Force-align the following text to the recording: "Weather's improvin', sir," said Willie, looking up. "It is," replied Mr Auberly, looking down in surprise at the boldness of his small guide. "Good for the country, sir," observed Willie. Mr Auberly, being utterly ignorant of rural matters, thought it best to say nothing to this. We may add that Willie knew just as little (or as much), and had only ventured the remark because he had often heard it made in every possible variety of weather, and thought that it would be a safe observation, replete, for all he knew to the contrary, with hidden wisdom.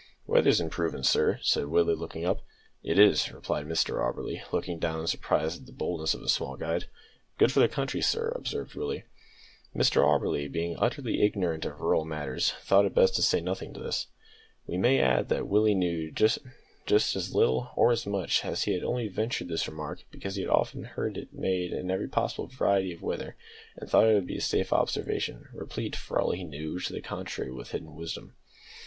"Weather's 0.25 0.59
improvin', 0.59 1.03
sir," 1.03 1.37
said 1.43 1.67
Willie, 1.67 1.93
looking 1.93 2.25
up. 2.25 2.41
"It 2.81 2.97
is," 2.97 3.31
replied 3.31 3.67
Mr 3.67 3.97
Auberly, 4.01 4.41
looking 4.51 4.79
down 4.79 4.99
in 5.01 5.05
surprise 5.05 5.55
at 5.57 5.67
the 5.67 5.71
boldness 5.71 6.15
of 6.15 6.21
his 6.21 6.31
small 6.33 6.55
guide. 6.57 6.85
"Good 7.37 7.51
for 7.51 7.59
the 7.59 7.67
country, 7.67 8.01
sir," 8.01 8.29
observed 8.35 8.73
Willie. 8.73 9.03
Mr 9.75 10.01
Auberly, 10.03 10.51
being 10.51 10.75
utterly 10.75 11.21
ignorant 11.21 11.65
of 11.65 11.79
rural 11.79 12.03
matters, 12.03 12.51
thought 12.63 12.85
it 12.87 12.95
best 12.95 13.13
to 13.17 13.21
say 13.21 13.41
nothing 13.41 13.75
to 13.75 13.79
this. 13.79 14.07
We 14.65 14.75
may 14.75 14.99
add 14.99 15.29
that 15.29 15.47
Willie 15.47 15.75
knew 15.75 16.09
just 16.11 16.39
as 17.15 17.35
little 17.35 17.69
(or 17.75 17.91
as 17.91 18.07
much), 18.07 18.43
and 18.43 18.57
had 18.57 18.83
only 18.83 19.07
ventured 19.07 19.49
the 19.49 19.63
remark 19.67 20.03
because 20.09 20.33
he 20.33 20.41
had 20.41 20.49
often 20.49 20.83
heard 20.83 21.15
it 21.15 21.31
made 21.31 21.71
in 21.73 21.91
every 21.91 22.07
possible 22.07 22.47
variety 22.47 22.91
of 22.91 23.03
weather, 23.03 23.35
and 23.77 23.87
thought 23.87 24.05
that 24.05 24.13
it 24.13 24.15
would 24.15 24.25
be 24.25 24.37
a 24.37 24.41
safe 24.41 24.73
observation, 24.73 25.47
replete, 25.53 25.95
for 25.95 26.19
all 26.19 26.31
he 26.31 26.43
knew 26.43 26.79
to 26.79 26.91
the 26.91 27.01
contrary, 27.01 27.51
with 27.51 27.69
hidden 27.69 27.93
wisdom. 27.93 28.33